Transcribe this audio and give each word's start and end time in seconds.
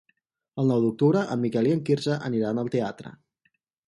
El 0.61 0.69
nou 0.73 0.79
d'octubre 0.85 1.21
en 1.35 1.43
Miquel 1.43 1.69
i 1.69 1.73
en 1.75 1.83
Quirze 1.89 2.15
aniran 2.31 2.63
al 2.63 2.73
teatre. 2.77 3.13